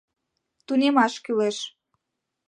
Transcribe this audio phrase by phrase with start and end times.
[0.65, 1.57] Тунемаш кӱлеш